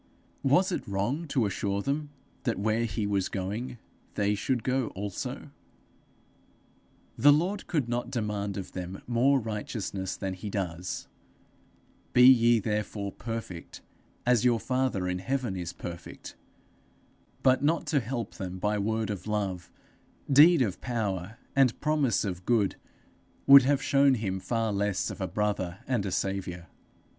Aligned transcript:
Was 0.41 0.71
it 0.71 0.87
wrong 0.87 1.27
to 1.27 1.45
assure 1.45 1.83
them 1.83 2.09
that 2.41 2.57
where 2.57 2.85
he 2.85 3.05
was 3.05 3.29
going 3.29 3.77
they 4.15 4.33
should 4.33 4.63
go 4.63 4.87
also? 4.95 5.51
The 7.19 7.31
Lord 7.31 7.67
could 7.67 7.87
not 7.87 8.09
demand 8.09 8.57
of 8.57 8.71
them 8.71 9.03
more 9.05 9.39
righteousness 9.39 10.17
than 10.17 10.33
he 10.33 10.49
does: 10.49 11.07
'Be 12.13 12.23
ye 12.25 12.57
therefore 12.59 13.11
perfect 13.11 13.81
as 14.25 14.43
your 14.43 14.59
father 14.59 15.07
in 15.07 15.19
heaven 15.19 15.55
is 15.55 15.71
perfect;' 15.71 16.35
but 17.43 17.63
not 17.63 17.85
to 17.85 17.99
help 17.99 18.33
them 18.33 18.57
by 18.57 18.79
word 18.79 19.11
of 19.11 19.27
love, 19.27 19.71
deed 20.31 20.63
of 20.63 20.81
power, 20.81 21.37
and 21.55 21.79
promise 21.79 22.25
of 22.25 22.43
good, 22.47 22.75
would 23.45 23.61
have 23.61 23.83
shown 23.83 24.15
him 24.15 24.39
far 24.39 24.73
less 24.73 25.11
of 25.11 25.21
a 25.21 25.27
brother 25.27 25.77
and 25.85 26.07
a 26.07 26.11
saviour. 26.11 26.65